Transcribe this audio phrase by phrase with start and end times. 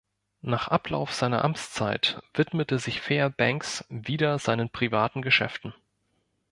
[0.41, 5.75] Nach Ablauf seiner Amtszeit widmete sich Fairbanks wieder seinen privaten Geschäften.